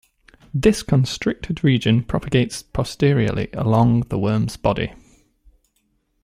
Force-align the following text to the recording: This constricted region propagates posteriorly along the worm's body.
This 0.51 0.81
constricted 0.81 1.63
region 1.63 2.01
propagates 2.03 2.63
posteriorly 2.63 3.49
along 3.53 4.05
the 4.09 4.17
worm's 4.17 4.57
body. 4.57 4.93